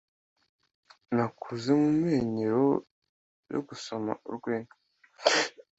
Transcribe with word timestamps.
nakuze 1.15 1.69
mumenyero 1.81 2.65
yo 3.51 3.59
gusoma 3.67 4.11
urwenya. 4.27 4.73